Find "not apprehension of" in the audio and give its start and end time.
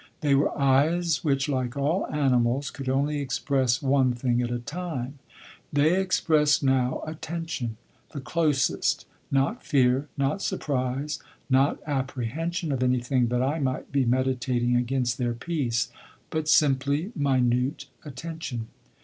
11.51-12.81